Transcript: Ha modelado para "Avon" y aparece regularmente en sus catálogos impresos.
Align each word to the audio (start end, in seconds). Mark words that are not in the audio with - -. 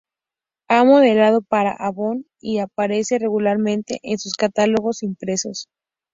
Ha 0.67 0.83
modelado 0.83 1.43
para 1.43 1.73
"Avon" 1.75 2.25
y 2.39 2.57
aparece 2.57 3.19
regularmente 3.19 3.99
en 4.01 4.17
sus 4.17 4.33
catálogos 4.33 5.03
impresos. 5.03 5.67